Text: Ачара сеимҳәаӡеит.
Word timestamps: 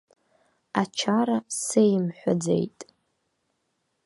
Ачара 0.81 1.37
сеимҳәаӡеит. 1.63 2.79